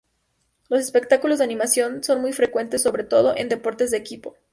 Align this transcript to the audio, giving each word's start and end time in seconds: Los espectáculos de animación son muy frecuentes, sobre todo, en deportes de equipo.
Los 0.67 0.79
espectáculos 0.81 1.37
de 1.37 1.43
animación 1.43 2.03
son 2.03 2.21
muy 2.21 2.33
frecuentes, 2.33 2.81
sobre 2.81 3.03
todo, 3.03 3.37
en 3.37 3.49
deportes 3.49 3.91
de 3.91 3.97
equipo. 3.97 4.35